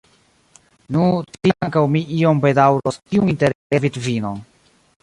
Nu, 0.95 1.03
tiam 1.35 1.67
ankaŭ 1.67 1.83
mi 1.97 2.03
iom 2.17 2.43
bedaŭros 2.47 2.99
tiun 3.05 3.31
interesan 3.37 3.87
vidvinon. 3.87 4.45